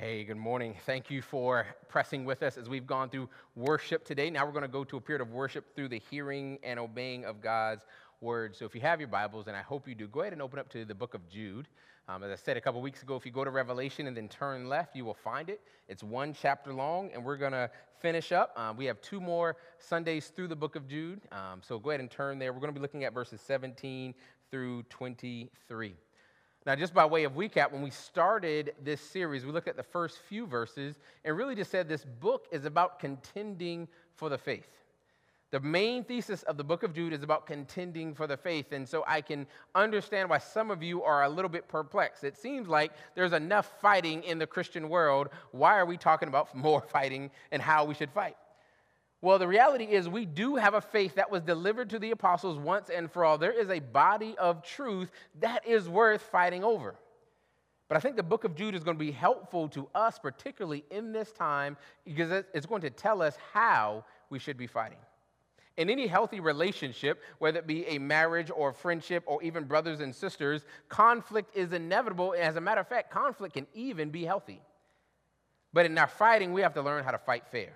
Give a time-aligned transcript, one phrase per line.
[0.00, 0.76] Hey, good morning.
[0.86, 4.30] Thank you for pressing with us as we've gone through worship today.
[4.30, 7.24] Now we're going to go to a period of worship through the hearing and obeying
[7.24, 7.82] of God's
[8.20, 8.54] word.
[8.54, 10.60] So if you have your Bibles, and I hope you do, go ahead and open
[10.60, 11.66] up to the book of Jude.
[12.06, 14.28] Um, as I said a couple weeks ago, if you go to Revelation and then
[14.28, 15.60] turn left, you will find it.
[15.88, 17.68] It's one chapter long, and we're going to
[17.98, 18.56] finish up.
[18.56, 21.22] Um, we have two more Sundays through the book of Jude.
[21.32, 22.52] Um, so go ahead and turn there.
[22.52, 24.14] We're going to be looking at verses 17
[24.52, 25.96] through 23.
[26.68, 29.82] Now, just by way of recap, when we started this series, we looked at the
[29.82, 34.68] first few verses and really just said this book is about contending for the faith.
[35.50, 38.72] The main thesis of the book of Jude is about contending for the faith.
[38.72, 42.22] And so I can understand why some of you are a little bit perplexed.
[42.22, 45.30] It seems like there's enough fighting in the Christian world.
[45.52, 48.36] Why are we talking about more fighting and how we should fight?
[49.20, 52.56] Well, the reality is, we do have a faith that was delivered to the apostles
[52.56, 53.36] once and for all.
[53.36, 56.94] There is a body of truth that is worth fighting over.
[57.88, 60.84] But I think the book of Jude is going to be helpful to us, particularly
[60.90, 64.98] in this time, because it's going to tell us how we should be fighting.
[65.78, 70.14] In any healthy relationship, whether it be a marriage or friendship or even brothers and
[70.14, 72.34] sisters, conflict is inevitable.
[72.38, 74.60] As a matter of fact, conflict can even be healthy.
[75.72, 77.72] But in our fighting, we have to learn how to fight fair.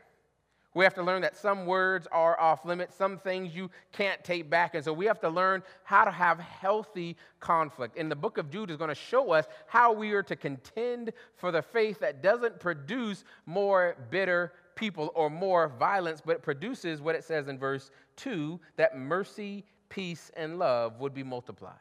[0.75, 4.48] We have to learn that some words are off limits, some things you can't take
[4.48, 4.75] back.
[4.75, 7.98] And so we have to learn how to have healthy conflict.
[7.98, 11.12] And the book of Jude is going to show us how we are to contend
[11.37, 17.03] for the faith that doesn't produce more bitter people or more violence, but it produces
[17.03, 21.77] what it says in verse 2 that mercy, peace, and love would be multiplied.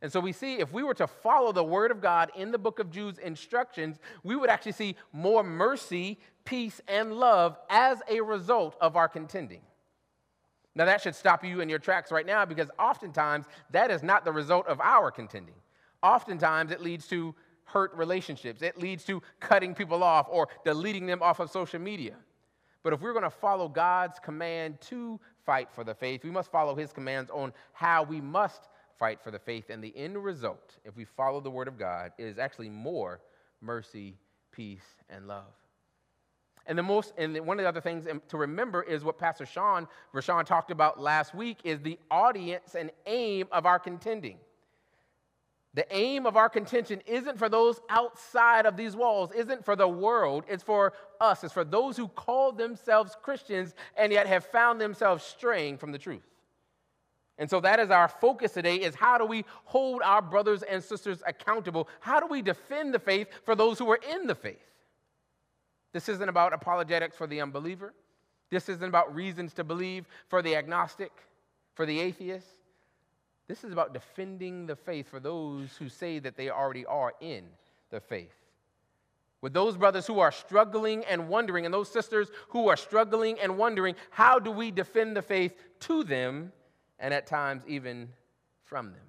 [0.00, 2.58] And so we see if we were to follow the word of God in the
[2.58, 8.20] book of Jude's instructions, we would actually see more mercy, peace, and love as a
[8.20, 9.60] result of our contending.
[10.76, 14.24] Now, that should stop you in your tracks right now because oftentimes that is not
[14.24, 15.56] the result of our contending.
[16.04, 21.20] Oftentimes it leads to hurt relationships, it leads to cutting people off or deleting them
[21.22, 22.14] off of social media.
[22.84, 26.50] But if we're going to follow God's command to fight for the faith, we must
[26.50, 28.68] follow his commands on how we must
[28.98, 29.70] fight for the faith.
[29.70, 33.20] And the end result, if we follow the word of God, is actually more
[33.60, 34.16] mercy,
[34.52, 35.44] peace, and love.
[36.66, 39.88] And the most, and one of the other things to remember is what Pastor Sean,
[40.14, 44.36] Rashawn talked about last week, is the audience and aim of our contending.
[45.74, 49.88] The aim of our contention isn't for those outside of these walls, isn't for the
[49.88, 51.44] world, it's for us.
[51.44, 55.98] It's for those who call themselves Christians and yet have found themselves straying from the
[55.98, 56.26] truth.
[57.38, 60.82] And so that is our focus today is how do we hold our brothers and
[60.82, 61.88] sisters accountable?
[62.00, 64.58] How do we defend the faith for those who are in the faith?
[65.92, 67.94] This isn't about apologetics for the unbeliever.
[68.50, 71.12] This isn't about reasons to believe for the agnostic,
[71.74, 72.46] for the atheist.
[73.46, 77.44] This is about defending the faith for those who say that they already are in
[77.90, 78.34] the faith.
[79.40, 83.56] With those brothers who are struggling and wondering, and those sisters who are struggling and
[83.56, 86.52] wondering, how do we defend the faith to them
[86.98, 88.08] and at times even
[88.64, 89.02] from them?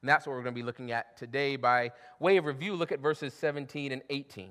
[0.00, 2.74] And that's what we're going to be looking at today by way of review.
[2.74, 4.50] Look at verses 17 and 18.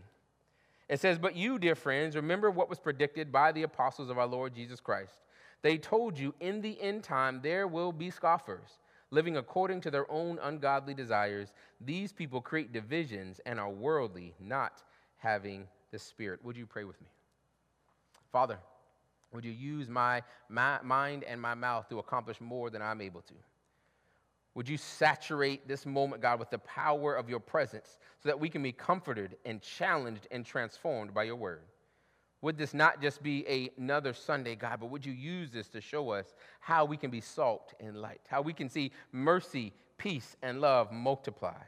[0.90, 4.28] It says, But you, dear friends, remember what was predicted by the apostles of our
[4.28, 5.19] Lord Jesus Christ.
[5.62, 8.79] They told you in the end time there will be scoffers,
[9.09, 11.53] living according to their own ungodly desires.
[11.81, 14.84] These people create divisions and are worldly, not
[15.18, 16.44] having the Spirit.
[16.44, 17.08] Would you pray with me?
[18.31, 18.59] Father,
[19.37, 23.21] would you use my, my mind and my mouth to accomplish more than I'm able
[23.21, 23.35] to?
[24.55, 28.49] Would you saturate this moment, God, with the power of your presence so that we
[28.49, 31.61] can be comforted and challenged and transformed by your word?
[32.41, 36.09] Would this not just be another Sunday, God, but would you use this to show
[36.09, 40.61] us how we can be salt and light, how we can see mercy, peace, and
[40.61, 41.61] love multiply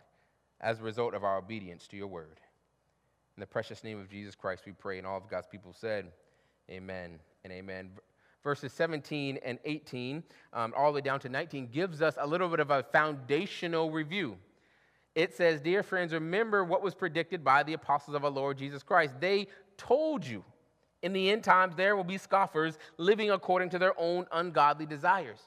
[0.60, 2.40] as a result of our obedience to your word?
[3.38, 6.08] In the precious name of Jesus Christ, we pray, and all of God's people said,
[6.72, 7.92] Amen and amen
[8.44, 10.24] verses 17 and 18,
[10.54, 13.92] um, all the way down to 19, gives us a little bit of a foundational
[13.92, 14.38] review.
[15.16, 18.84] It says, Dear friends, remember what was predicted by the apostles of our Lord Jesus
[18.84, 19.16] Christ.
[19.20, 19.48] They
[19.78, 20.44] told you
[21.02, 25.40] in the end times there will be scoffers living according to their own ungodly desires.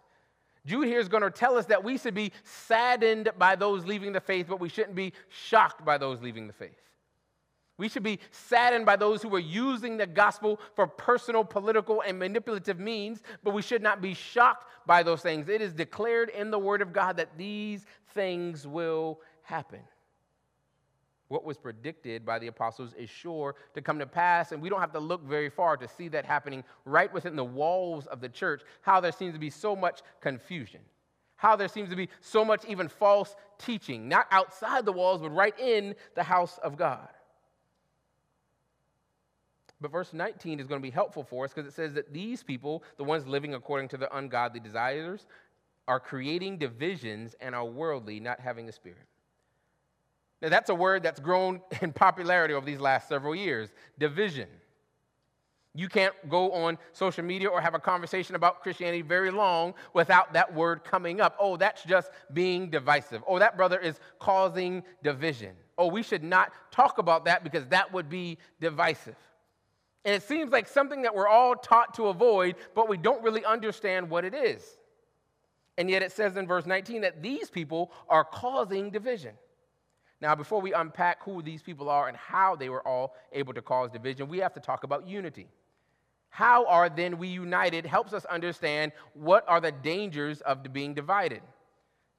[0.64, 4.12] Jude here is going to tell us that we should be saddened by those leaving
[4.12, 6.91] the faith, but we shouldn't be shocked by those leaving the faith.
[7.82, 12.16] We should be saddened by those who are using the gospel for personal, political, and
[12.16, 15.48] manipulative means, but we should not be shocked by those things.
[15.48, 17.84] It is declared in the Word of God that these
[18.14, 19.80] things will happen.
[21.26, 24.78] What was predicted by the apostles is sure to come to pass, and we don't
[24.78, 28.28] have to look very far to see that happening right within the walls of the
[28.28, 30.82] church, how there seems to be so much confusion
[31.34, 35.30] how there seems to be so much even false teaching, not outside the walls, but
[35.30, 37.08] right in the house of God.
[39.82, 42.42] But verse 19 is going to be helpful for us because it says that these
[42.42, 45.26] people, the ones living according to their ungodly desires,
[45.88, 49.06] are creating divisions and are worldly, not having the Spirit.
[50.40, 54.48] Now, that's a word that's grown in popularity over these last several years division.
[55.74, 60.34] You can't go on social media or have a conversation about Christianity very long without
[60.34, 61.34] that word coming up.
[61.40, 63.24] Oh, that's just being divisive.
[63.26, 65.52] Oh, that brother is causing division.
[65.78, 69.16] Oh, we should not talk about that because that would be divisive.
[70.04, 73.44] And it seems like something that we're all taught to avoid, but we don't really
[73.44, 74.64] understand what it is.
[75.78, 79.32] And yet it says in verse 19 that these people are causing division.
[80.20, 83.62] Now, before we unpack who these people are and how they were all able to
[83.62, 85.48] cause division, we have to talk about unity.
[86.28, 91.42] How are then we united helps us understand what are the dangers of being divided.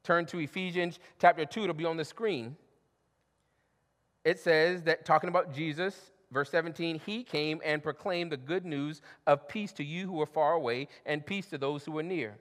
[0.03, 2.57] Turn to Ephesians chapter 2, it'll be on the screen.
[4.25, 9.01] It says that talking about Jesus, verse 17, he came and proclaimed the good news
[9.27, 12.37] of peace to you who are far away and peace to those who are near.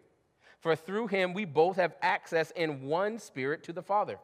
[0.60, 4.18] For through him we both have access in one spirit to the Father.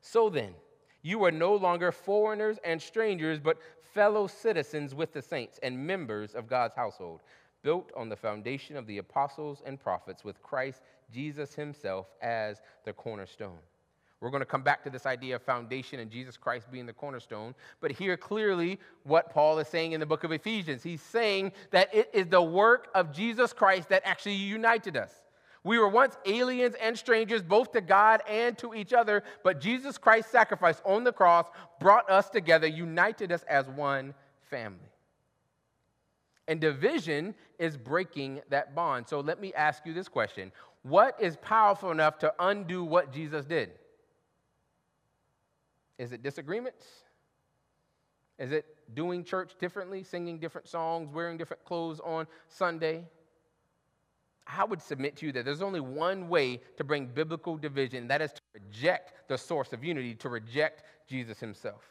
[0.00, 0.54] So then,
[1.02, 3.58] you are no longer foreigners and strangers, but
[3.94, 7.20] fellow citizens with the saints and members of God's household,
[7.62, 12.92] built on the foundation of the apostles and prophets, with Christ Jesus himself as the
[12.92, 13.58] cornerstone.
[14.20, 16.92] We're going to come back to this idea of foundation and Jesus Christ being the
[16.92, 17.54] cornerstone.
[17.80, 21.94] But here, clearly, what Paul is saying in the book of Ephesians, he's saying that
[21.94, 25.10] it is the work of Jesus Christ that actually united us.
[25.64, 29.98] We were once aliens and strangers, both to God and to each other, but Jesus
[29.98, 31.46] Christ's sacrifice on the cross
[31.80, 34.14] brought us together, united us as one
[34.50, 34.78] family.
[36.48, 39.06] And division is breaking that bond.
[39.06, 40.50] So let me ask you this question
[40.82, 43.70] What is powerful enough to undo what Jesus did?
[46.00, 46.86] Is it disagreements?
[48.38, 48.64] Is it
[48.94, 53.04] doing church differently, singing different songs, wearing different clothes on Sunday?
[54.46, 58.22] I would submit to you that there's only one way to bring biblical division, that
[58.22, 61.84] is to reject the source of unity, to reject Jesus himself.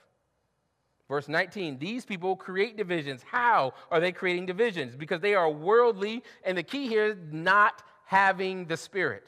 [1.08, 3.22] Verse 19, these people create divisions.
[3.22, 4.96] How are they creating divisions?
[4.96, 9.28] Because they are worldly, and the key here is not having the Spirit.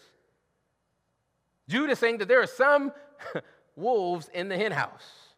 [1.69, 2.91] Jude is saying that there are some
[3.75, 5.31] wolves in the henhouse.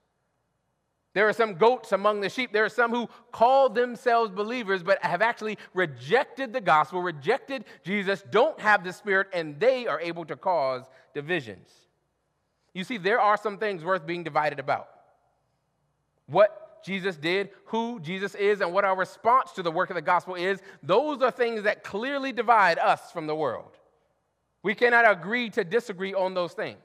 [1.13, 2.51] There are some goats among the sheep.
[2.51, 8.23] There are some who call themselves believers but have actually rejected the gospel, rejected Jesus,
[8.31, 10.83] don't have the Spirit, and they are able to cause
[11.13, 11.69] divisions.
[12.73, 14.89] You see, there are some things worth being divided about.
[16.25, 20.01] What Jesus did, who Jesus is, and what our response to the work of the
[20.01, 23.77] gospel is, those are things that clearly divide us from the world.
[24.63, 26.79] We cannot agree to disagree on those things.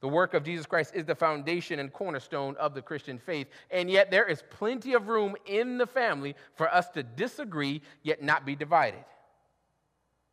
[0.00, 3.48] The work of Jesus Christ is the foundation and cornerstone of the Christian faith.
[3.70, 8.22] And yet, there is plenty of room in the family for us to disagree, yet
[8.22, 9.04] not be divided.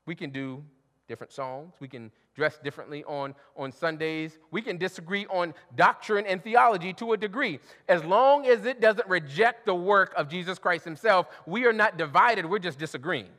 [0.05, 0.63] We can do
[1.07, 1.73] different songs.
[1.79, 4.37] We can dress differently on, on Sundays.
[4.51, 7.59] We can disagree on doctrine and theology to a degree.
[7.87, 11.97] As long as it doesn't reject the work of Jesus Christ himself, we are not
[11.97, 13.29] divided, we're just disagreeing.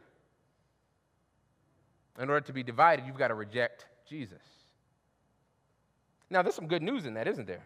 [2.18, 4.55] In order to be divided, you've got to reject Jesus.
[6.30, 7.64] Now, there's some good news in that, isn't there?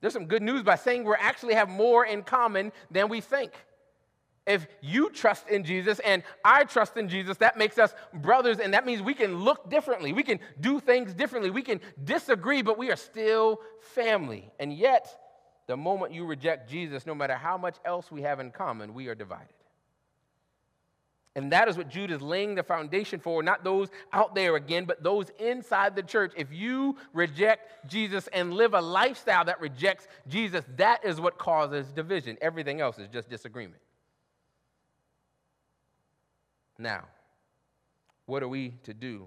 [0.00, 3.52] There's some good news by saying we actually have more in common than we think.
[4.46, 8.72] If you trust in Jesus and I trust in Jesus, that makes us brothers, and
[8.74, 10.12] that means we can look differently.
[10.12, 11.50] We can do things differently.
[11.50, 13.60] We can disagree, but we are still
[13.94, 14.50] family.
[14.58, 15.14] And yet,
[15.66, 19.08] the moment you reject Jesus, no matter how much else we have in common, we
[19.08, 19.54] are divided.
[21.36, 24.84] And that is what Jude is laying the foundation for, not those out there again,
[24.84, 26.32] but those inside the church.
[26.36, 31.86] If you reject Jesus and live a lifestyle that rejects Jesus, that is what causes
[31.92, 32.36] division.
[32.40, 33.80] Everything else is just disagreement.
[36.78, 37.04] Now,
[38.26, 39.26] what are we to do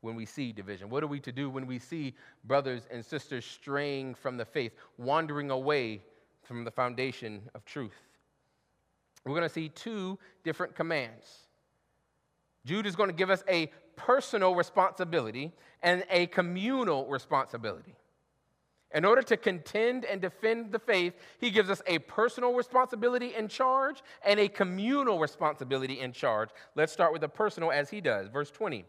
[0.00, 0.88] when we see division?
[0.88, 4.72] What are we to do when we see brothers and sisters straying from the faith,
[4.96, 6.02] wandering away
[6.44, 8.11] from the foundation of truth?
[9.24, 11.42] We're going to see two different commands
[12.64, 15.52] Jude is going to give us a personal responsibility
[15.82, 17.96] and a communal responsibility.
[18.94, 23.48] In order to contend and defend the faith, he gives us a personal responsibility in
[23.48, 26.50] charge and a communal responsibility in charge.
[26.74, 28.28] Let's start with the personal as he does.
[28.28, 28.84] Verse 20.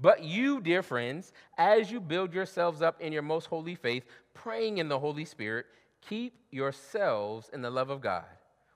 [0.00, 4.78] But you, dear friends, as you build yourselves up in your most holy faith, praying
[4.78, 5.66] in the Holy Spirit,
[6.00, 8.24] keep yourselves in the love of God,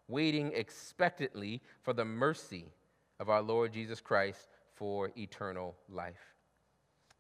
[0.08, 2.66] waiting expectantly for the mercy
[3.20, 6.32] of our Lord Jesus Christ for eternal life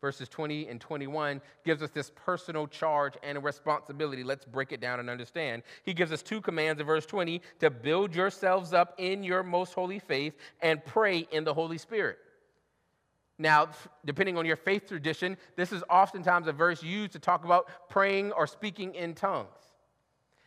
[0.02, 4.24] verses 20 and 21 gives us this personal charge and responsibility.
[4.24, 5.62] Let's break it down and understand.
[5.84, 9.72] He gives us two commands in verse 20 to build yourselves up in your most
[9.72, 12.18] holy faith and pray in the Holy Spirit.
[13.38, 13.70] Now,
[14.04, 18.32] depending on your faith tradition, this is oftentimes a verse used to talk about praying
[18.32, 19.61] or speaking in tongues.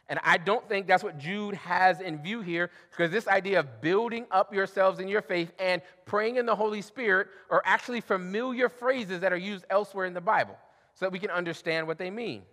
[0.08, 3.82] And I don't think that's what Jude has in view here, because this idea of
[3.82, 8.70] building up yourselves in your faith and praying in the Holy Spirit are actually familiar
[8.70, 10.58] phrases that are used elsewhere in the Bible
[10.94, 12.44] so that we can understand what they mean.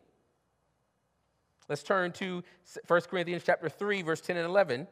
[1.69, 2.43] Let's turn to
[2.87, 4.89] 1 Corinthians chapter 3, verse 10 and 11.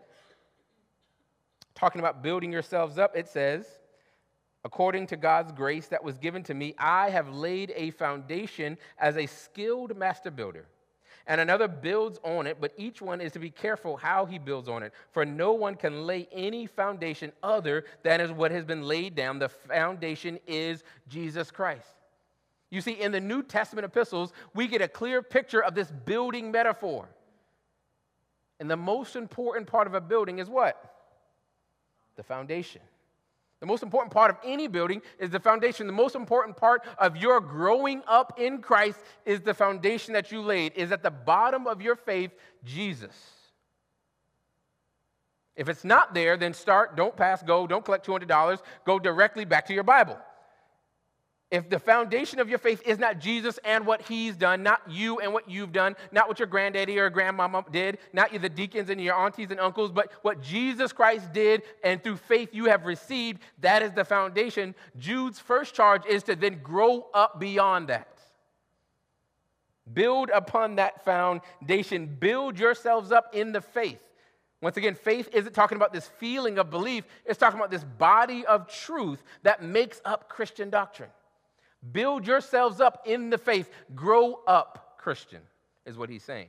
[1.74, 3.66] Talking about building yourselves up, it says,
[4.64, 9.16] According to God's grace that was given to me, I have laid a foundation as
[9.16, 10.66] a skilled master builder
[11.30, 14.68] and another builds on it, but each one is to be careful how he builds
[14.68, 14.92] on it.
[15.12, 19.38] For no one can lay any foundation other than is what has been laid down.
[19.38, 21.86] The foundation is Jesus Christ.
[22.68, 26.50] You see, in the New Testament epistles, we get a clear picture of this building
[26.50, 27.08] metaphor.
[28.58, 31.12] And the most important part of a building is what?
[32.16, 32.82] The foundation.
[33.60, 35.86] The most important part of any building is the foundation.
[35.86, 40.40] The most important part of your growing up in Christ is the foundation that you
[40.40, 42.30] laid, is at the bottom of your faith,
[42.64, 43.14] Jesus.
[45.56, 49.66] If it's not there, then start, don't pass, go, don't collect $200, go directly back
[49.66, 50.18] to your Bible.
[51.50, 55.18] If the foundation of your faith is not Jesus and what he's done, not you
[55.18, 58.88] and what you've done, not what your granddaddy or grandmama did, not you, the deacons
[58.88, 62.86] and your aunties and uncles, but what Jesus Christ did and through faith you have
[62.86, 64.76] received, that is the foundation.
[64.96, 68.16] Jude's first charge is to then grow up beyond that.
[69.92, 74.00] Build upon that foundation, build yourselves up in the faith.
[74.62, 78.46] Once again, faith isn't talking about this feeling of belief, it's talking about this body
[78.46, 81.10] of truth that makes up Christian doctrine.
[81.92, 83.70] Build yourselves up in the faith.
[83.94, 85.40] Grow up, Christian,
[85.86, 86.48] is what he's saying.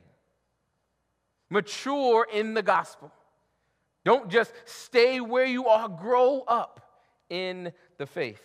[1.48, 3.10] Mature in the gospel.
[4.04, 8.42] Don't just stay where you are, grow up in the faith.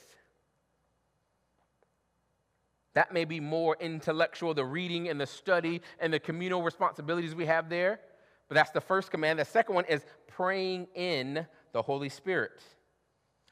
[2.94, 7.46] That may be more intellectual, the reading and the study and the communal responsibilities we
[7.46, 8.00] have there.
[8.48, 9.40] But that's the first command.
[9.40, 12.62] The second one is praying in the Holy Spirit.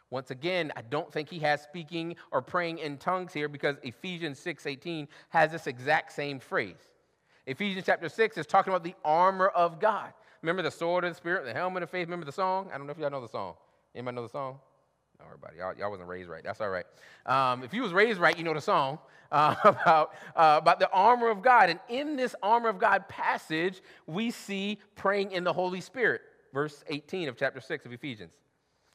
[0.10, 4.40] Once again, I don't think he has speaking or praying in tongues here because Ephesians
[4.40, 6.90] 6:18 has this exact same phrase.
[7.48, 10.14] Ephesians chapter 6 is talking about the armor of God.
[10.42, 12.08] Remember the sword of the Spirit, the helmet of faith.
[12.08, 12.70] Remember the song?
[12.74, 13.56] I don't know if y'all know the song.
[13.94, 14.60] Anybody know the song?
[15.20, 15.58] No, everybody.
[15.58, 16.44] Y'all, y'all wasn't raised right.
[16.44, 16.86] That's all right.
[17.26, 19.00] Um, if you was raised right, you know the song
[19.32, 21.70] uh, about, uh, about the armor of God.
[21.70, 26.22] And in this armor of God passage, we see praying in the Holy Spirit.
[26.54, 28.34] Verse 18 of chapter 6 of Ephesians.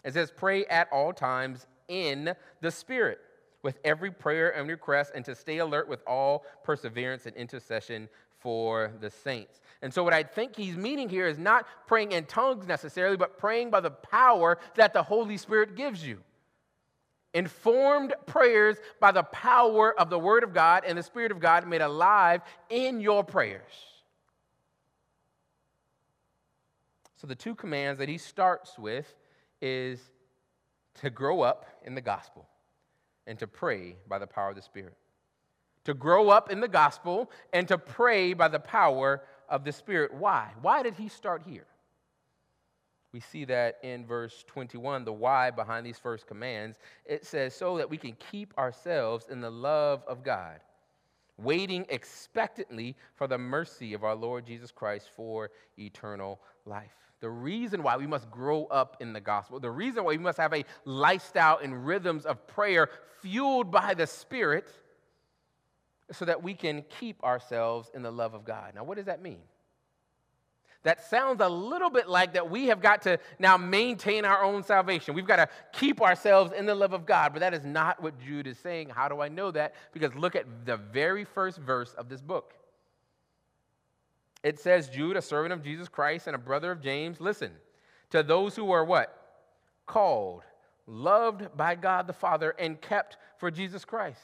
[0.05, 3.19] It says, Pray at all times in the Spirit,
[3.63, 8.93] with every prayer and request, and to stay alert with all perseverance and intercession for
[9.01, 9.61] the saints.
[9.83, 13.39] And so, what I think he's meaning here is not praying in tongues necessarily, but
[13.39, 16.19] praying by the power that the Holy Spirit gives you.
[17.33, 21.67] Informed prayers by the power of the Word of God and the Spirit of God
[21.67, 23.71] made alive in your prayers.
[27.17, 29.15] So, the two commands that he starts with
[29.61, 30.01] is
[31.01, 32.47] to grow up in the gospel
[33.27, 34.97] and to pray by the power of the Spirit.
[35.85, 40.13] To grow up in the gospel and to pray by the power of the Spirit.
[40.15, 40.51] Why?
[40.61, 41.67] Why did he start here?
[43.13, 46.79] We see that in verse 21, the why behind these first commands.
[47.05, 50.61] It says, so that we can keep ourselves in the love of God,
[51.37, 57.83] waiting expectantly for the mercy of our Lord Jesus Christ for eternal life the reason
[57.83, 60.65] why we must grow up in the gospel, the reason why we must have a
[60.85, 62.89] lifestyle and rhythms of prayer
[63.21, 64.69] fueled by the Spirit,
[66.13, 68.73] so that we can keep ourselves in the love of God.
[68.75, 69.39] Now, what does that mean?
[70.83, 74.65] That sounds a little bit like that we have got to now maintain our own
[74.65, 75.15] salvation.
[75.15, 78.19] We've got to keep ourselves in the love of God, but that is not what
[78.19, 78.89] Jude is saying.
[78.89, 79.75] How do I know that?
[79.93, 82.55] Because look at the very first verse of this book.
[84.43, 87.53] It says, Jude, a servant of Jesus Christ and a brother of James, listen,
[88.11, 89.15] to those who are what?
[89.87, 90.43] Called,
[90.87, 94.21] loved by God the Father, and kept for Jesus Christ.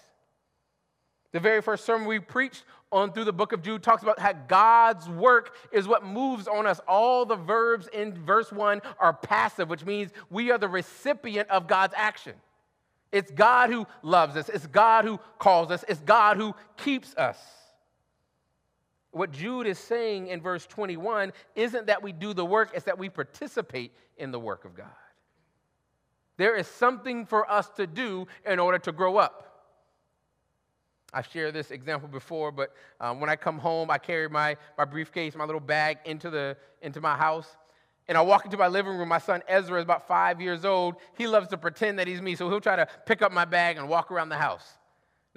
[1.32, 4.32] The very first sermon we preached on through the book of Jude talks about how
[4.32, 6.80] God's work is what moves on us.
[6.88, 11.66] All the verbs in verse 1 are passive, which means we are the recipient of
[11.66, 12.34] God's action.
[13.12, 17.38] It's God who loves us, it's God who calls us, it's God who keeps us
[19.16, 22.98] what Jude is saying in verse 21 isn't that we do the work, it's that
[22.98, 24.86] we participate in the work of God.
[26.36, 29.42] There is something for us to do in order to grow up.
[31.14, 34.84] I've shared this example before, but um, when I come home, I carry my, my
[34.84, 37.56] briefcase, my little bag into, the, into my house.
[38.08, 39.08] And I walk into my living room.
[39.08, 40.96] My son Ezra is about five years old.
[41.16, 43.78] He loves to pretend that he's me, so he'll try to pick up my bag
[43.78, 44.76] and walk around the house.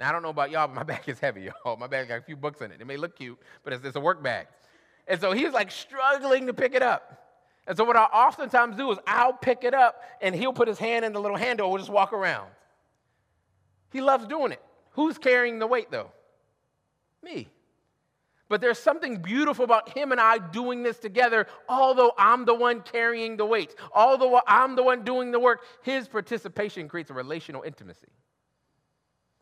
[0.00, 1.76] Now, I don't know about y'all, but my bag is heavy, y'all.
[1.76, 2.80] My bag got a few books in it.
[2.80, 4.46] It may look cute, but it's, it's a work bag.
[5.06, 7.18] And so he's like struggling to pick it up.
[7.66, 10.78] And so what I oftentimes do is I'll pick it up and he'll put his
[10.78, 12.48] hand in the little handle and we'll just walk around.
[13.92, 14.62] He loves doing it.
[14.92, 16.10] Who's carrying the weight though?
[17.22, 17.48] Me.
[18.48, 22.80] But there's something beautiful about him and I doing this together, although I'm the one
[22.80, 23.74] carrying the weight.
[23.92, 28.08] Although I'm the one doing the work, his participation creates a relational intimacy.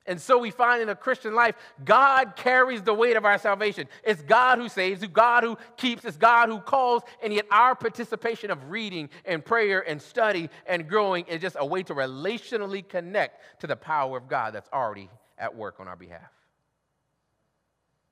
[0.08, 3.86] And so we find in a Christian life, God carries the weight of our salvation.
[4.02, 7.76] It's God who saves, it's God who keeps, it's God who calls, and yet our
[7.76, 12.88] participation of reading and prayer and study and growing is just a way to relationally
[12.88, 16.32] connect to the power of God that's already at work on our behalf.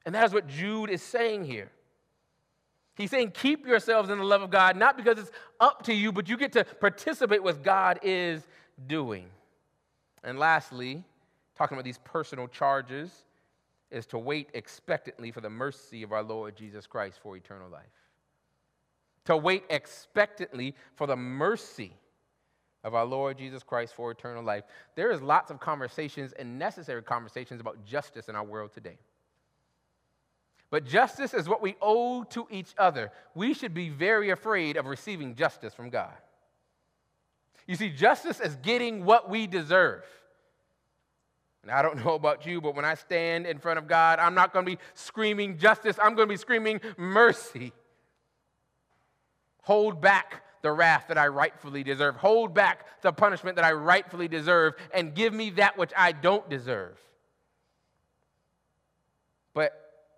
[0.05, 1.73] And that is what Jude is saying here.
[2.95, 6.13] He's saying, keep yourselves in the love of God, not because it's up to you,
[6.13, 8.47] but you get to participate what God is
[8.87, 9.27] doing.
[10.23, 11.05] And lastly,
[11.57, 13.25] talking about these personal charges,
[13.91, 17.85] is to wait expectantly for the mercy of our Lord Jesus Christ for eternal life.
[19.27, 21.93] To wait expectantly for the mercy
[22.85, 24.65] of our Lord Jesus Christ for eternal life.
[24.95, 28.99] There is lots of conversations and necessary conversations about justice in our world today.
[30.71, 33.13] But justice is what we owe to each other.
[33.35, 36.15] We should be very afraid of receiving justice from God.
[37.67, 40.05] You see, justice is getting what we deserve.
[41.67, 44.35] And I don't know about you, but when I stand in front of God, I'm
[44.35, 47.73] not going to be screaming justice, I'm going to be screaming mercy.
[49.63, 52.17] Hold back the wrath that I rightfully deserve.
[52.17, 56.49] Hold back the punishment that I rightfully deserve and give me that which I don't
[56.49, 56.97] deserve.
[59.53, 59.73] But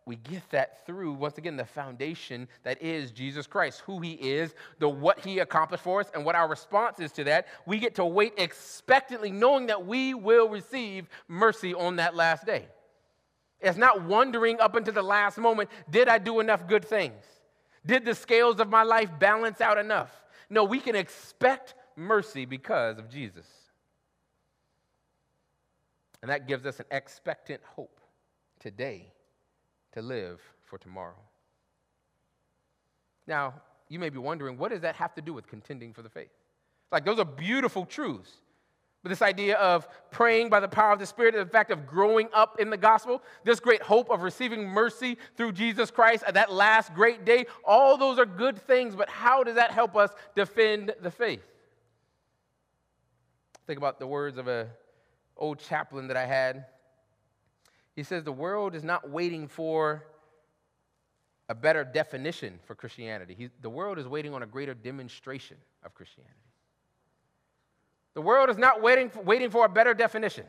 [0.08, 4.54] we get that through, once again, the foundation that is Jesus Christ, who he is,
[4.78, 7.46] the what he accomplished for us, and what our response is to that.
[7.66, 12.68] We get to wait expectantly, knowing that we will receive mercy on that last day.
[13.60, 17.22] It's not wondering up until the last moment, did I do enough good things?
[17.84, 20.10] Did the scales of my life balance out enough?
[20.48, 23.46] No, we can expect mercy because of Jesus.
[26.22, 28.00] And that gives us an expectant hope
[28.58, 29.12] today
[29.98, 31.18] to live for tomorrow.
[33.26, 33.54] Now,
[33.88, 36.30] you may be wondering, what does that have to do with contending for the faith?
[36.92, 38.30] Like, those are beautiful truths.
[39.02, 42.28] But this idea of praying by the power of the Spirit, the fact of growing
[42.32, 46.52] up in the gospel, this great hope of receiving mercy through Jesus Christ at that
[46.52, 50.94] last great day, all those are good things, but how does that help us defend
[51.00, 51.44] the faith?
[53.66, 54.68] Think about the words of an
[55.36, 56.66] old chaplain that I had
[57.98, 60.04] he says the world is not waiting for
[61.48, 63.34] a better definition for Christianity.
[63.36, 66.32] He, the world is waiting on a greater demonstration of Christianity.
[68.14, 70.44] The world is not waiting for, waiting for a better definition.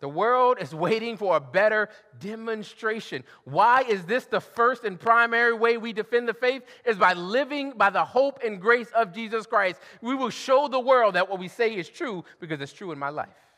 [0.00, 3.24] The world is waiting for a better demonstration.
[3.44, 6.64] Why is this the first and primary way we defend the faith?
[6.84, 9.80] Is by living by the hope and grace of Jesus Christ.
[10.02, 12.98] We will show the world that what we say is true because it's true in
[12.98, 13.49] my life.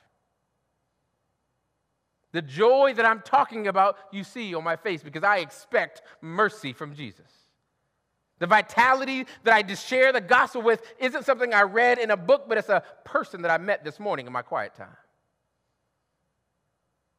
[2.33, 6.73] The joy that I'm talking about, you see on my face because I expect mercy
[6.73, 7.31] from Jesus.
[8.39, 12.17] The vitality that I just share the gospel with isn't something I read in a
[12.17, 14.97] book, but it's a person that I met this morning in my quiet time.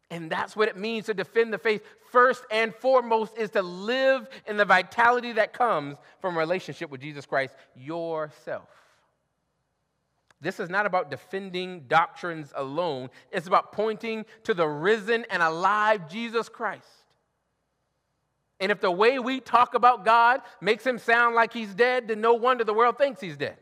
[0.10, 1.82] And that's what it means to defend the faith.
[2.12, 7.26] First and foremost is to live in the vitality that comes from relationship with Jesus
[7.26, 8.68] Christ yourself.
[10.44, 16.10] This is not about defending doctrines alone, it's about pointing to the risen and alive
[16.10, 16.86] Jesus Christ.
[18.60, 22.20] And if the way we talk about God makes him sound like he's dead, then
[22.20, 23.58] no wonder the world thinks he's dead.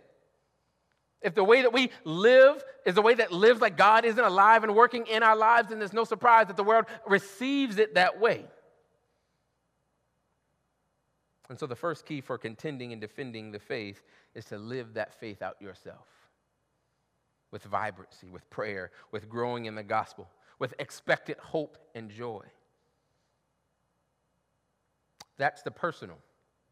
[1.21, 4.63] If the way that we live is the way that lives like God isn't alive
[4.63, 8.19] and working in our lives, then there's no surprise that the world receives it that
[8.19, 8.43] way.
[11.47, 14.01] And so, the first key for contending and defending the faith
[14.33, 16.07] is to live that faith out yourself
[17.51, 22.43] with vibrancy, with prayer, with growing in the gospel, with expectant hope and joy.
[25.37, 26.17] That's the personal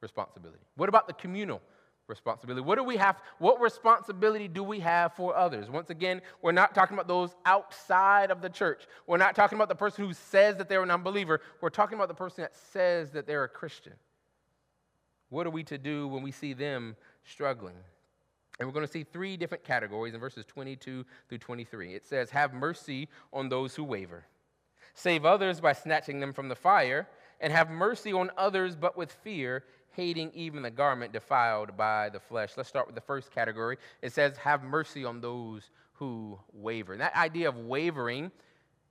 [0.02, 0.64] responsibility.
[0.76, 1.62] What about the communal
[2.08, 2.62] responsibility?
[2.62, 3.18] What do we have?
[3.40, 5.70] What responsibility do we have for others?
[5.70, 8.84] Once again, we're not talking about those outside of the church.
[9.08, 11.42] We're not talking about the person who says that they're an unbeliever.
[11.62, 13.94] We're talking about the person that says that they're a Christian.
[15.30, 17.76] What are we to do when we see them struggling?
[18.60, 21.94] And we're going to see three different categories in verses 22 through 23.
[21.96, 24.26] It says, Have mercy on those who waver,
[24.94, 27.08] save others by snatching them from the fire,
[27.40, 32.20] and have mercy on others, but with fear, hating even the garment defiled by the
[32.20, 32.52] flesh.
[32.58, 33.78] Let's start with the first category.
[34.02, 36.94] It says, Have mercy on those who waver.
[36.94, 38.32] And that idea of wavering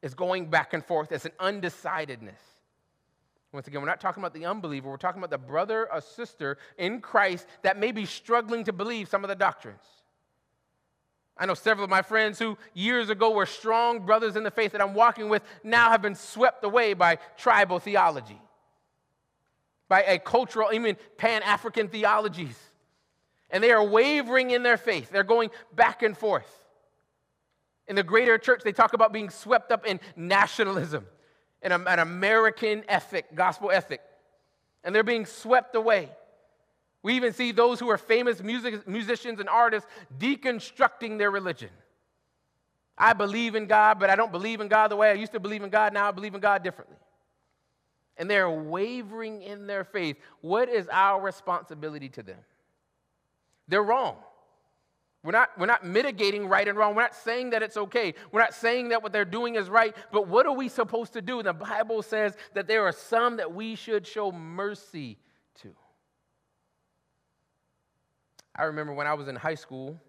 [0.03, 2.41] is going back and forth, it's an undecidedness.
[3.53, 6.59] Once again, we're not talking about the unbeliever, we're talking about the brother or sister
[6.77, 9.81] in Christ that may be struggling to believe some of the doctrines.
[11.37, 14.73] I know several of my friends who years ago were strong brothers in the faith
[14.73, 18.41] that I'm walking with now have been swept away by tribal theology,
[19.89, 22.59] by a cultural, even pan African theologies.
[23.51, 25.11] And they are wavering in their faith.
[25.11, 26.53] They're going back and forth.
[27.87, 31.07] In the greater church, they talk about being swept up in nationalism
[31.63, 34.01] and an American ethic, gospel ethic.
[34.85, 36.11] And they're being swept away.
[37.03, 41.71] We even see those who are famous music, musicians and artists deconstructing their religion.
[42.97, 45.41] I believe in God, but I don't believe in God the way I used to
[45.41, 45.93] believe in God.
[45.93, 46.97] Now I believe in God differently.
[48.17, 50.17] And they're wavering in their faith.
[50.41, 52.39] What is our responsibility to them?
[53.69, 54.17] They're wrong.
[55.25, 56.95] We're not, we're not mitigating right and wrong.
[56.95, 58.15] We're not saying that it's okay.
[58.31, 59.95] We're not saying that what they're doing is right.
[60.13, 61.43] But what are we supposed to do?
[61.43, 65.19] The Bible says that there are some that we should show mercy
[65.63, 65.75] to.
[68.55, 70.01] I remember when I was in high school,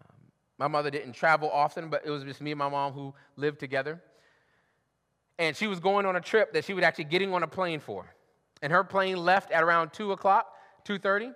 [0.00, 0.16] um,
[0.58, 3.60] my mother didn't travel often, but it was just me and my mom who lived
[3.60, 4.02] together.
[5.38, 7.80] And she was going on a trip that she was actually getting on a plane
[7.80, 8.06] for.
[8.62, 10.46] And her plane left at around 2 o'clock,
[10.88, 11.34] 2.30.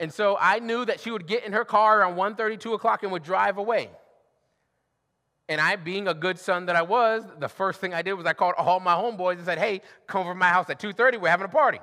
[0.00, 3.02] And so I knew that she would get in her car around 1:30, 2 o'clock,
[3.02, 3.90] and would drive away.
[5.48, 8.26] And I, being a good son that I was, the first thing I did was
[8.26, 11.18] I called all my homeboys and said, "Hey, come over to my house at 2:30.
[11.18, 11.80] We're having a party."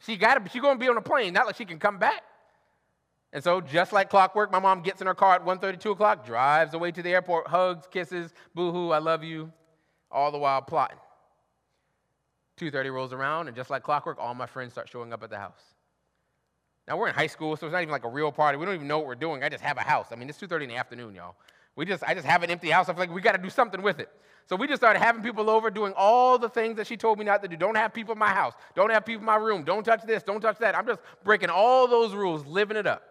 [0.00, 1.98] She got to, she's going to be on a plane, not like she can come
[1.98, 2.22] back.
[3.32, 6.24] And so, just like clockwork, my mom gets in her car at 1:30, 2 o'clock,
[6.24, 9.52] drives away to the airport, hugs, kisses, boo-hoo, I love you,
[10.10, 10.98] all the while plotting.
[12.58, 15.38] 2:30 rolls around, and just like clockwork, all my friends start showing up at the
[15.38, 15.75] house.
[16.86, 18.58] Now we're in high school, so it's not even like a real party.
[18.58, 19.42] We don't even know what we're doing.
[19.42, 20.08] I just have a house.
[20.12, 21.34] I mean, it's 2:30 in the afternoon, y'all.
[21.74, 22.88] We just, I just have an empty house.
[22.88, 24.08] I feel like we got to do something with it.
[24.46, 27.24] So we just started having people over, doing all the things that she told me
[27.24, 27.56] not to do.
[27.56, 28.54] Don't have people in my house.
[28.74, 29.64] Don't have people in my room.
[29.64, 30.22] Don't touch this.
[30.22, 30.76] Don't touch that.
[30.76, 33.02] I'm just breaking all those rules, living it up.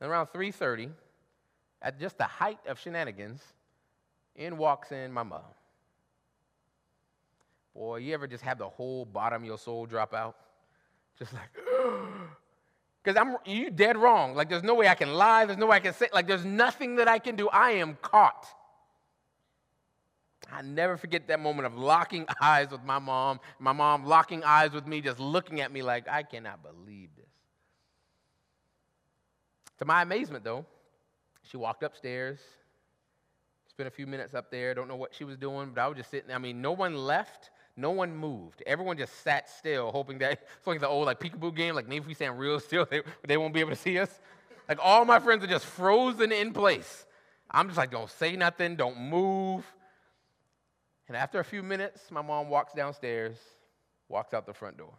[0.00, 0.90] And around 3:30,
[1.80, 3.42] at just the height of shenanigans,
[4.36, 5.40] in walks in my mom.
[7.74, 10.36] Boy, you ever just have the whole bottom of your soul drop out?
[11.18, 11.50] Just like,
[13.02, 14.34] because I'm you dead wrong.
[14.34, 15.44] Like there's no way I can lie.
[15.44, 16.08] There's no way I can say.
[16.12, 17.48] Like there's nothing that I can do.
[17.48, 18.46] I am caught.
[20.52, 23.40] I never forget that moment of locking eyes with my mom.
[23.58, 27.26] My mom locking eyes with me, just looking at me like I cannot believe this.
[29.78, 30.64] To my amazement, though,
[31.42, 32.38] she walked upstairs,
[33.68, 34.74] spent a few minutes up there.
[34.74, 36.30] Don't know what she was doing, but I was just sitting.
[36.30, 37.50] I mean, no one left.
[37.76, 38.62] No one moved.
[38.66, 41.74] Everyone just sat still, hoping that it's like the old like peekaboo game.
[41.74, 44.20] Like maybe if we stand real still, they, they won't be able to see us.
[44.68, 47.06] Like all my friends are just frozen in place.
[47.50, 49.64] I'm just like, don't say nothing, don't move.
[51.08, 53.36] And after a few minutes, my mom walks downstairs,
[54.08, 54.94] walks out the front door.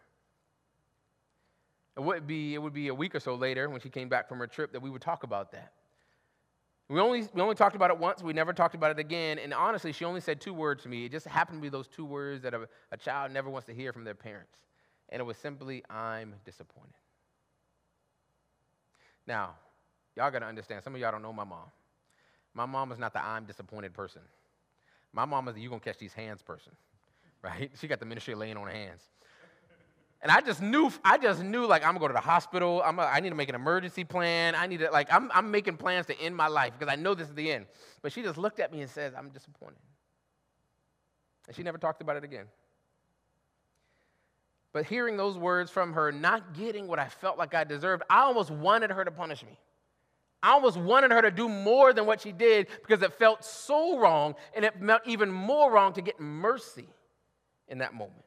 [1.97, 4.29] It would be, it would be a week or so later when she came back
[4.29, 5.71] from her trip that we would talk about that.
[6.87, 8.21] We only, we only talked about it once.
[8.21, 9.39] We never talked about it again.
[9.39, 11.05] And honestly, she only said two words to me.
[11.05, 13.73] It just happened to be those two words that a, a child never wants to
[13.73, 14.57] hear from their parents.
[15.09, 16.93] And it was simply, I'm disappointed.
[19.25, 19.55] Now,
[20.15, 21.71] y'all got to understand, some of y'all don't know my mom.
[22.53, 24.21] My mom is not the I'm disappointed person.
[25.11, 26.73] My mom is the you going to catch these hands person,
[27.41, 27.71] right?
[27.79, 29.01] She got the ministry laying on her hands.
[30.25, 32.81] And I just knew, I just knew like I'm gonna go to the hospital.
[32.83, 34.55] I'm a, I need to make an emergency plan.
[34.55, 37.13] I need to like I'm, I'm making plans to end my life because I know
[37.13, 37.67] this is the end.
[38.01, 39.77] But she just looked at me and says, "I'm disappointed,"
[41.45, 42.45] and she never talked about it again.
[44.73, 48.21] But hearing those words from her, not getting what I felt like I deserved, I
[48.21, 49.59] almost wanted her to punish me.
[50.41, 53.99] I almost wanted her to do more than what she did because it felt so
[53.99, 56.87] wrong, and it felt even more wrong to get mercy
[57.67, 58.24] in that moment.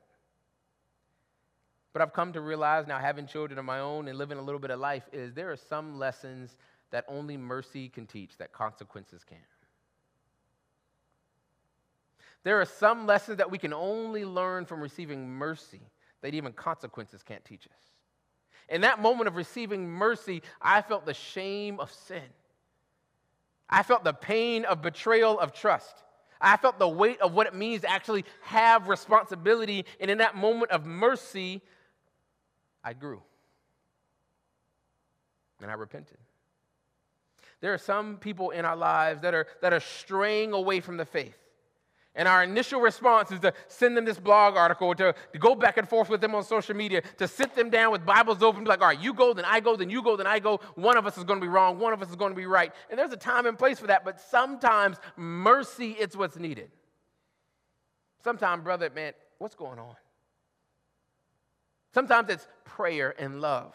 [1.99, 4.61] But I've come to realize now, having children of my own and living a little
[4.61, 6.57] bit of life, is there are some lessons
[6.93, 9.43] that only mercy can teach that consequences can't.
[12.45, 15.81] There are some lessons that we can only learn from receiving mercy
[16.23, 17.83] that even consequences can't teach us.
[18.69, 22.23] In that moment of receiving mercy, I felt the shame of sin.
[23.69, 26.05] I felt the pain of betrayal of trust.
[26.41, 29.85] I felt the weight of what it means to actually have responsibility.
[29.99, 31.61] And in that moment of mercy,
[32.83, 33.23] I grew.
[35.61, 36.19] And I repented.
[37.61, 41.05] There are some people in our lives that are, that are straying away from the
[41.05, 41.37] faith.
[42.15, 45.77] And our initial response is to send them this blog article, to, to go back
[45.77, 48.69] and forth with them on social media, to sit them down with Bibles open, be
[48.69, 50.59] like, all right, you go, then I go, then you go, then I go.
[50.75, 52.47] One of us is going to be wrong, one of us is going to be
[52.47, 52.73] right.
[52.91, 56.71] And there's a time and place for that, but sometimes mercy is what's needed.
[58.25, 59.95] Sometimes, brother, man, what's going on?
[61.93, 63.75] Sometimes it's prayer and love.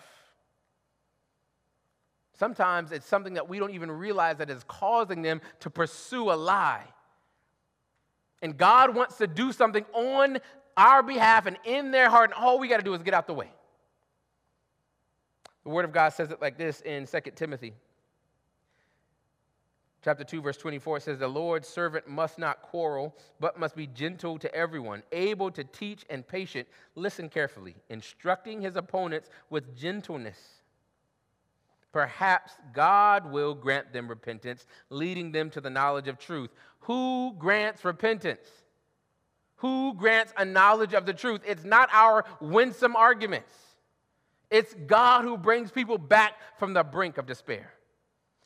[2.34, 6.34] Sometimes it's something that we don't even realize that is causing them to pursue a
[6.34, 6.86] lie.
[8.42, 10.40] And God wants to do something on
[10.76, 13.28] our behalf and in their heart, and all we got to do is get out
[13.28, 13.50] the way.
[15.64, 17.74] The Word of God says it like this in 2 Timothy.
[20.04, 24.38] Chapter 2, verse 24 says, The Lord's servant must not quarrel, but must be gentle
[24.40, 26.68] to everyone, able to teach and patient.
[26.96, 30.64] Listen carefully, instructing his opponents with gentleness
[31.94, 36.50] Perhaps God will grant them repentance, leading them to the knowledge of truth.
[36.82, 38.50] Who grants repentance?
[39.58, 41.42] Who grants a knowledge of the truth?
[41.46, 43.54] It's not our winsome arguments.
[44.50, 47.72] It's God who brings people back from the brink of despair.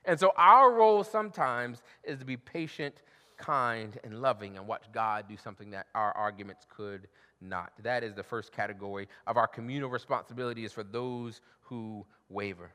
[0.07, 2.95] And so our role sometimes is to be patient,
[3.37, 7.07] kind, and loving and watch God do something that our arguments could
[7.41, 7.73] not.
[7.83, 12.71] That is the first category of our communal responsibility is for those who waver.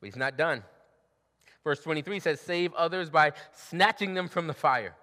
[0.00, 0.64] But he's not done.
[1.62, 4.94] Verse 23 says, Save others by snatching them from the fire.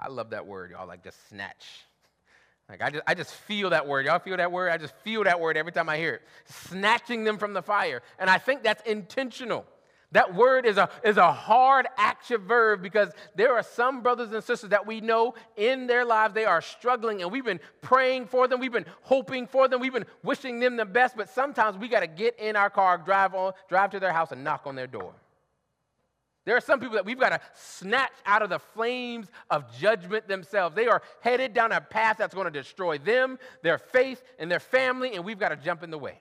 [0.00, 1.66] I love that word, y'all, like just snatch.
[2.68, 4.06] Like I just, I just feel that word.
[4.06, 4.70] Y'all feel that word?
[4.70, 6.22] I just feel that word every time I hear it.
[6.46, 8.00] Snatching them from the fire.
[8.18, 9.66] And I think that's intentional.
[10.14, 14.44] That word is a, is a hard action verb because there are some brothers and
[14.44, 18.46] sisters that we know in their lives they are struggling and we've been praying for
[18.46, 21.88] them, we've been hoping for them, we've been wishing them the best, but sometimes we
[21.88, 24.76] got to get in our car, drive on, drive to their house and knock on
[24.76, 25.12] their door.
[26.44, 30.28] There are some people that we've got to snatch out of the flames of judgment
[30.28, 30.76] themselves.
[30.76, 34.60] They are headed down a path that's going to destroy them, their faith, and their
[34.60, 36.20] family, and we've got to jump in the way.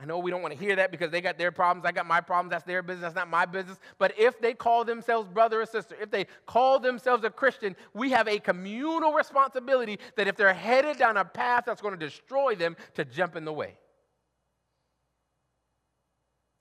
[0.00, 1.84] I know we don't want to hear that because they got their problems.
[1.84, 2.52] I got my problems.
[2.52, 3.02] That's their business.
[3.02, 3.78] That's not my business.
[3.98, 8.10] But if they call themselves brother or sister, if they call themselves a Christian, we
[8.10, 12.54] have a communal responsibility that if they're headed down a path that's going to destroy
[12.54, 13.76] them, to jump in the way.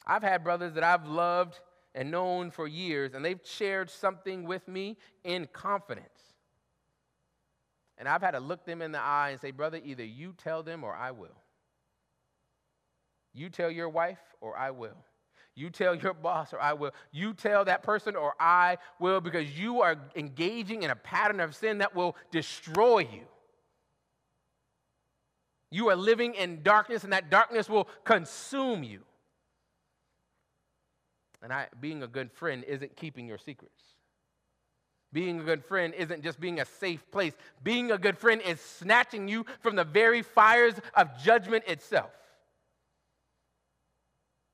[0.08, 1.60] I've had brothers that I've loved
[1.94, 6.08] and known for years, and they've shared something with me in confidence.
[8.00, 10.64] And I've had to look them in the eye and say, Brother, either you tell
[10.64, 11.38] them or I will.
[13.38, 14.98] You tell your wife, or I will.
[15.54, 16.92] You tell your boss, or I will.
[17.12, 21.56] You tell that person, or I will, because you are engaging in a pattern of
[21.56, 23.28] sin that will destroy you.
[25.70, 29.02] You are living in darkness, and that darkness will consume you.
[31.44, 33.84] And I, being a good friend isn't keeping your secrets.
[35.14, 37.34] Being a good friend isn't just being a safe place.
[37.64, 42.10] Being a good friend is snatching you from the very fires of judgment itself.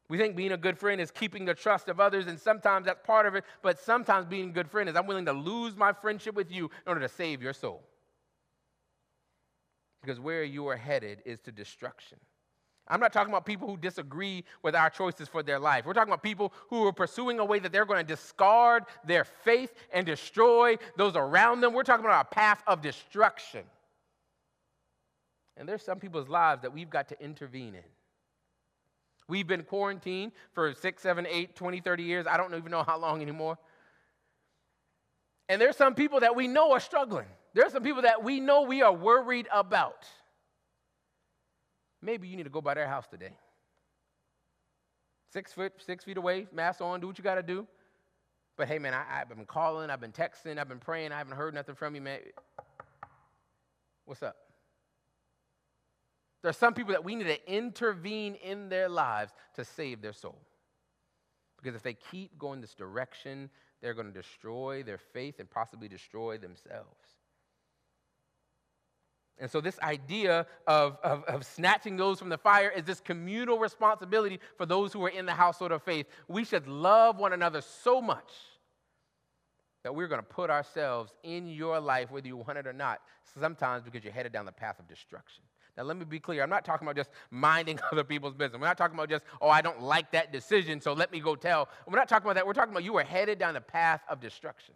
[0.10, 3.06] We think being a good friend is keeping the trust of others, and sometimes that's
[3.06, 5.94] part of it, but sometimes being a good friend is I'm willing to lose my
[5.94, 7.84] friendship with you in order to save your soul.
[10.02, 12.18] Because where you are headed is to destruction.
[12.89, 15.86] I'm not talking about people who disagree with our choices for their life.
[15.86, 19.24] We're talking about people who are pursuing a way that they're going to discard their
[19.24, 21.74] faith and destroy those around them.
[21.74, 23.63] We're talking about a path of destruction.
[25.56, 27.84] And there's some people's lives that we've got to intervene in.
[29.34, 32.28] We've been quarantined for six, seven, eight, 20, 30 years.
[32.28, 33.58] I don't even know how long anymore.
[35.50, 37.26] And there's some people that we know are struggling.
[37.56, 40.06] There's some people that we know we are worried about.
[42.00, 43.36] Maybe you need to go by their house today.
[45.32, 47.65] Six foot, six feet away, mask on, do what you got to do.
[48.56, 51.38] But hey, man, I, have been calling, I've been texting, I've been praying, I haven't
[51.38, 52.19] heard nothing from you, man.
[54.06, 54.42] What's up?
[56.43, 60.13] There are some people that we need to intervene in their lives to save their
[60.13, 60.38] soul.
[61.58, 63.49] Because if they keep going this direction,
[63.82, 66.99] they're going to destroy their faith and possibly destroy themselves.
[69.39, 73.58] And so, this idea of, of, of, snatching those from the fire is this communal
[73.58, 76.06] responsibility for those who are in the household of faith.
[76.27, 78.32] We should love one another so much
[79.84, 83.01] that we're going to put ourselves in your life, whether you want it or not,
[83.39, 85.43] sometimes because you're headed down the path of destruction.
[85.76, 86.44] Now, let me be clear.
[86.44, 88.60] I'm not talking about just minding other people's business.
[88.60, 91.36] We're not talking about just, oh, I don't like that decision, so let me go
[91.36, 91.70] tell.
[91.88, 92.46] We're not talking about that.
[92.46, 94.76] We're talking about you are headed down the path of destruction.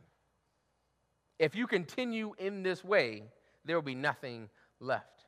[1.39, 3.23] If you continue in this way,
[3.63, 5.25] there will be nothing left.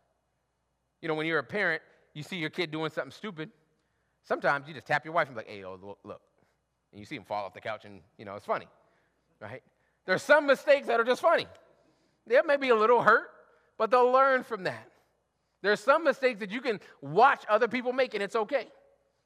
[1.02, 3.52] You know, when you're a parent, you see your kid doing something stupid,
[4.24, 6.22] sometimes you just tap your wife and be like, hey, oh, look, look.
[6.92, 8.68] And you see him fall off the couch and, you know, it's funny,
[9.40, 9.62] right?
[10.06, 11.46] There's some mistakes that are just funny.
[12.26, 13.30] They may be a little hurt,
[13.78, 14.88] but they'll learn from that.
[15.62, 18.67] There's some mistakes that you can watch other people make and it's okay.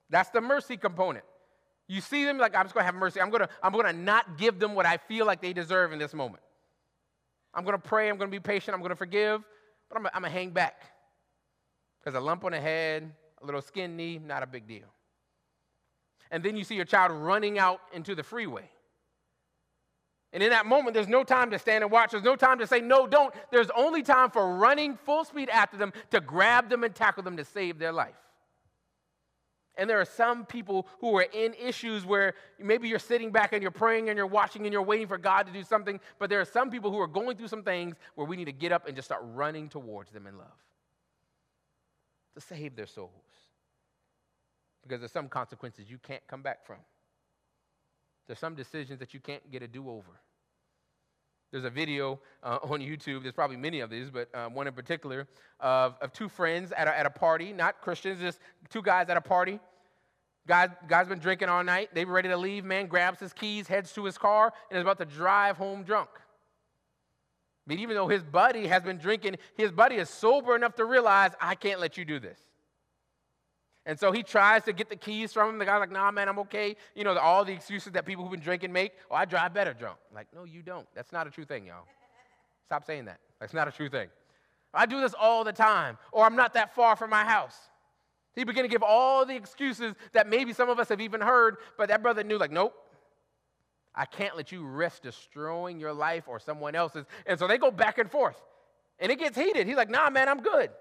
[0.09, 1.25] That's the mercy component.
[1.87, 3.21] You see them like, I'm just gonna have mercy.
[3.21, 6.13] I'm gonna, I'm gonna not give them what I feel like they deserve in this
[6.13, 6.43] moment.
[7.53, 9.43] I'm gonna pray, I'm gonna be patient, I'm gonna forgive,
[9.89, 10.81] but I'm, I'm gonna hang back.
[11.99, 14.87] Because a lump on the head, a little skin knee, not a big deal.
[16.31, 18.69] And then you see your child running out into the freeway.
[20.33, 22.11] And in that moment, there's no time to stand and watch.
[22.11, 23.33] There's no time to say, no, don't.
[23.51, 27.37] There's only time for running full speed after them to grab them and tackle them
[27.37, 28.15] to save their life.
[29.75, 33.61] And there are some people who are in issues where maybe you're sitting back and
[33.61, 36.41] you're praying and you're watching and you're waiting for God to do something, but there
[36.41, 38.87] are some people who are going through some things where we need to get up
[38.87, 40.47] and just start running towards them in love
[42.35, 43.09] to save their souls.
[44.83, 46.77] Because there's some consequences you can't come back from.
[48.27, 50.19] There's some decisions that you can't get a do over.
[51.51, 54.73] There's a video uh, on YouTube, there's probably many of these, but um, one in
[54.73, 55.27] particular
[55.59, 59.17] of, of two friends at a, at a party, not Christians, just two guys at
[59.17, 59.59] a party.
[60.45, 61.89] Guy, guy's been drinking all night.
[61.93, 62.65] They were ready to leave.
[62.65, 66.09] Man grabs his keys, heads to his car, and is about to drive home drunk.
[67.65, 71.31] But even though his buddy has been drinking, his buddy is sober enough to realize,
[71.39, 72.39] I can't let you do this.
[73.85, 75.59] And so he tries to get the keys from him.
[75.59, 76.77] The guy's like, nah, man, I'm okay.
[76.95, 78.93] You know, all the excuses that people who've been drinking make.
[79.11, 79.97] Oh, I drive better drunk.
[80.09, 80.87] I'm like, no, you don't.
[80.95, 81.85] That's not a true thing, y'all.
[82.65, 83.19] Stop saying that.
[83.39, 84.07] That's not a true thing.
[84.73, 87.55] I do this all the time, or I'm not that far from my house.
[88.35, 91.57] He began to give all the excuses that maybe some of us have even heard,
[91.77, 92.73] but that brother knew, like, nope,
[93.93, 97.05] I can't let you risk destroying your life or someone else's.
[97.27, 98.41] And so they go back and forth.
[98.97, 99.67] And it gets heated.
[99.67, 100.71] He's like, nah, man, I'm good.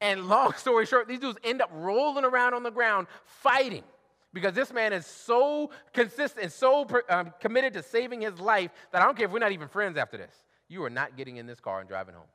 [0.00, 3.84] And long story short, these dudes end up rolling around on the ground fighting
[4.32, 9.04] because this man is so consistent, so um, committed to saving his life that I
[9.04, 10.34] don't care if we're not even friends after this.
[10.68, 12.26] You are not getting in this car and driving home.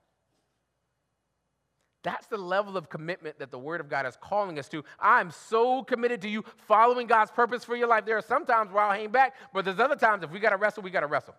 [2.03, 4.83] That's the level of commitment that the Word of God is calling us to.
[4.99, 8.05] I'm so committed to you following God's purpose for your life.
[8.05, 10.49] There are some times where I'll hang back, but there's other times if we got
[10.49, 11.35] to wrestle, we got to wrestle.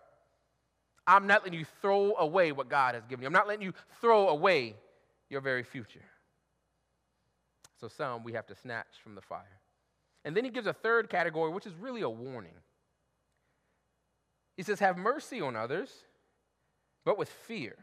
[1.05, 3.27] I'm not letting you throw away what God has given you.
[3.27, 4.75] I'm not letting you throw away
[5.29, 6.01] your very future.
[7.85, 9.59] So some we have to snatch from the fire.
[10.23, 12.55] And then he gives a third category, which is really a warning.
[14.57, 15.91] He says, Have mercy on others,
[17.03, 17.75] but with fear,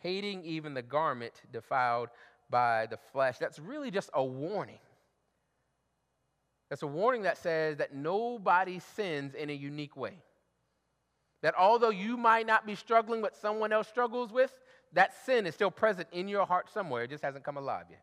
[0.00, 2.10] hating even the garment defiled
[2.50, 3.38] by the flesh.
[3.38, 4.80] That's really just a warning.
[6.68, 10.18] That's a warning that says that nobody sins in a unique way.
[11.40, 14.52] That although you might not be struggling what someone else struggles with,
[14.92, 17.04] that sin is still present in your heart somewhere.
[17.04, 18.02] It just hasn't come alive yet.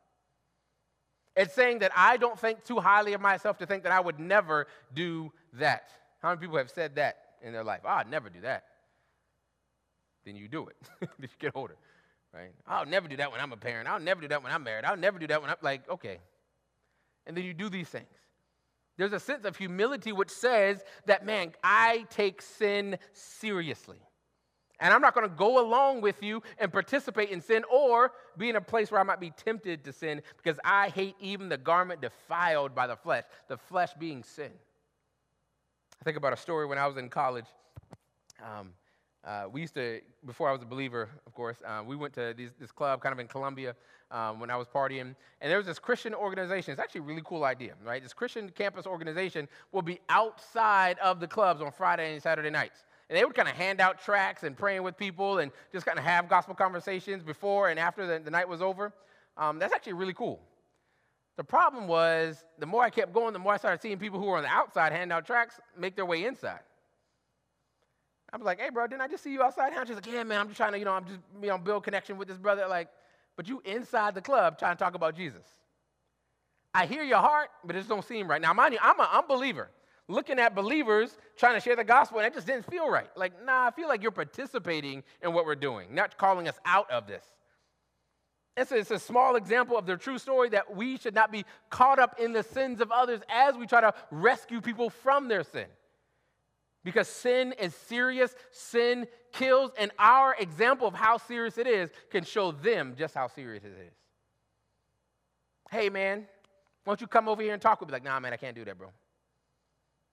[1.39, 4.19] It's saying that I don't think too highly of myself to think that I would
[4.19, 5.89] never do that.
[6.21, 7.80] How many people have said that in their life?
[7.86, 8.65] Oh, I'd never do that.
[10.25, 11.78] Then you do it if you get older,
[12.34, 12.52] right?
[12.67, 13.88] I'll never do that when I'm a parent.
[13.88, 14.84] I'll never do that when I'm married.
[14.84, 16.19] I'll never do that when I'm like, okay.
[17.25, 18.10] And then you do these things.
[18.97, 24.02] There's a sense of humility which says that, man, I take sin seriously.
[24.79, 28.49] And I'm not going to go along with you and participate in sin or be
[28.49, 31.57] in a place where I might be tempted to sin because I hate even the
[31.57, 34.51] garment defiled by the flesh, the flesh being sin.
[36.01, 37.45] I think about a story when I was in college.
[38.41, 38.69] Um,
[39.25, 42.33] uh, we used to, before I was a believer, of course, uh, we went to
[42.37, 43.75] these, this club kind of in Columbia
[44.11, 45.13] um, when I was partying.
[45.41, 46.71] And there was this Christian organization.
[46.71, 48.01] It's actually a really cool idea, right?
[48.01, 52.85] This Christian campus organization will be outside of the clubs on Friday and Saturday nights.
[53.10, 55.98] And they would kind of hand out tracts and praying with people and just kind
[55.98, 58.93] of have gospel conversations before and after the, the night was over.
[59.36, 60.39] Um, that's actually really cool.
[61.38, 64.26] The problem was, the more I kept going, the more I started seeing people who
[64.26, 66.60] were on the outside hand out tracts make their way inside.
[68.32, 69.74] I was like, hey, bro, didn't I just see you outside?
[69.74, 71.58] And she's like, yeah, man, I'm just trying to, you know, I'm just, you know,
[71.58, 72.67] build connection with this brother.
[72.67, 72.89] Like,
[73.36, 75.45] but you inside the club trying to talk about Jesus.
[76.74, 78.41] I hear your heart, but it just don't seem right.
[78.41, 79.70] Now, mind you, I'm an unbeliever
[80.10, 83.07] looking at believers trying to share the gospel, and it just didn't feel right.
[83.16, 86.91] Like, nah, I feel like you're participating in what we're doing, not calling us out
[86.91, 87.24] of this.
[88.57, 91.45] It's a, it's a small example of the true story that we should not be
[91.70, 95.43] caught up in the sins of others as we try to rescue people from their
[95.43, 95.68] sin.
[96.84, 102.24] Because sin is serious, sin kills, and our example of how serious it is can
[102.24, 103.93] show them just how serious it is.
[105.70, 106.26] Hey, man,
[106.84, 107.93] why don't you come over here and talk with me?
[107.93, 108.89] Like, nah, man, I can't do that, bro.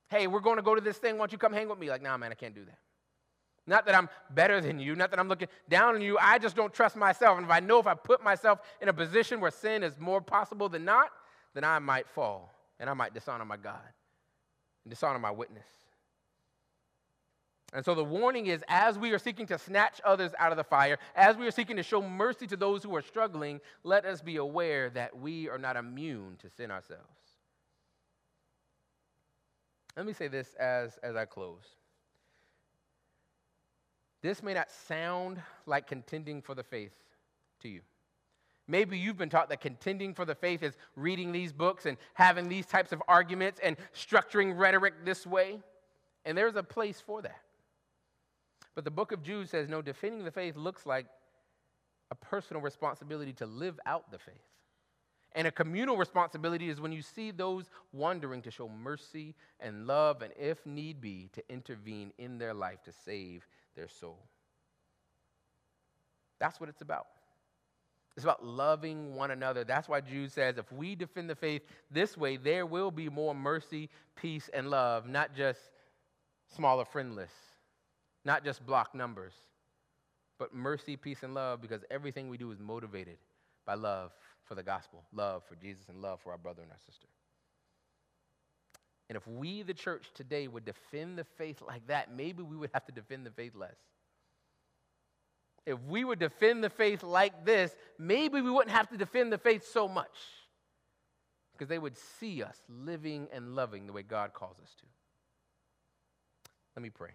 [0.09, 1.15] Hey, we're going to go to this thing.
[1.15, 1.89] Why don't you come hang with me?
[1.89, 2.79] Like, nah, man, I can't do that.
[3.67, 6.17] Not that I'm better than you, not that I'm looking down on you.
[6.21, 7.37] I just don't trust myself.
[7.37, 10.21] And if I know if I put myself in a position where sin is more
[10.21, 11.11] possible than not,
[11.55, 13.81] then I might fall and I might dishonor my God
[14.85, 15.65] and dishonor my witness.
[17.73, 20.65] And so the warning is as we are seeking to snatch others out of the
[20.65, 24.23] fire, as we are seeking to show mercy to those who are struggling, let us
[24.23, 27.03] be aware that we are not immune to sin ourselves.
[29.97, 31.65] Let me say this as, as I close.
[34.23, 36.95] This may not sound like contending for the faith
[37.63, 37.81] to you.
[38.69, 42.49] Maybe you've been taught that contending for the faith is reading these books and having
[42.49, 45.61] these types of arguments and structuring rhetoric this way.
[46.25, 47.41] And there's a place for that.
[48.75, 51.07] But the book of Jude says, no, defending the faith looks like
[52.11, 54.35] a personal responsibility to live out the faith.
[55.37, 60.23] And a communal responsibility is when you see those wandering to show mercy and love,
[60.23, 64.19] and if need be, to intervene in their life to save their soul.
[66.39, 67.07] That's what it's about.
[68.17, 69.63] It's about loving one another.
[69.63, 71.61] That's why Jude says if we defend the faith
[71.91, 75.61] this way, there will be more mercy, peace, and love, not just
[76.55, 77.37] smaller friend lists,
[78.25, 79.35] not just block numbers,
[80.39, 83.19] but mercy, peace, and love because everything we do is motivated
[83.67, 84.13] by love
[84.47, 87.09] for the gospel, love for Jesus, and love for our brother and our sister.
[89.09, 92.71] And if we, the church today, would defend the faith like that, maybe we would
[92.75, 93.77] have to defend the faith less
[95.67, 99.39] if we would defend the faith like this, maybe we wouldn't have to defend the
[99.39, 100.17] faith so much
[101.53, 104.87] because they would see us living and loving the way God calls us to.
[106.77, 107.11] Let me pray.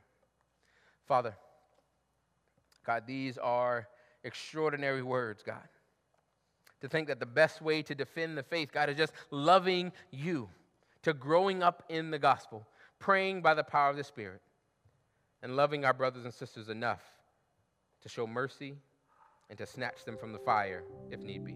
[1.07, 1.33] Father,
[2.85, 3.87] God, these are
[4.23, 5.67] extraordinary words, God.
[6.81, 10.49] To think that the best way to defend the faith, God, is just loving you,
[11.03, 12.67] to growing up in the gospel,
[12.99, 14.41] praying by the power of the Spirit,
[15.43, 17.01] and loving our brothers and sisters enough
[18.01, 18.73] to show mercy,
[19.49, 21.55] and to snatch them from the fire if need be.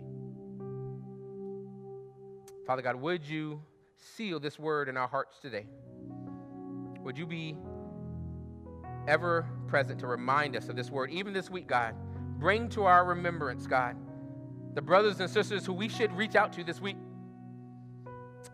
[2.68, 3.62] Father God, would you
[3.98, 5.66] seal this word in our hearts today?
[7.02, 7.58] Would you be
[9.08, 11.96] ever present to remind us of this word, even this week, God?
[12.40, 13.96] Bring to our remembrance, God,
[14.76, 16.98] the brothers and sisters who we should reach out to this week,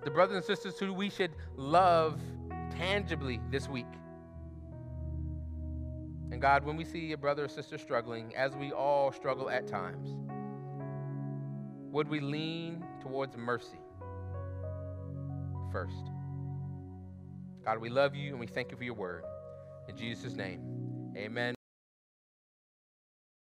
[0.05, 2.21] the brothers and sisters who we should love
[2.69, 3.87] tangibly this week.
[6.31, 9.67] And God, when we see a brother or sister struggling, as we all struggle at
[9.67, 10.15] times,
[11.91, 13.79] would we lean towards mercy
[15.71, 16.11] first?
[17.65, 19.23] God, we love you and we thank you for your word.
[19.89, 20.61] In Jesus' name,
[21.17, 21.60] amen.